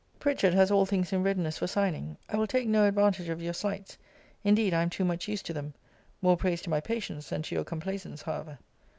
[0.17, 2.17] Pritchard has all things in readiness for signing.
[2.27, 3.99] I will take no advantage of your slights.
[4.43, 5.75] Indeed I am too much used to them
[6.23, 8.57] more praise to my patience than to your complaisance, however.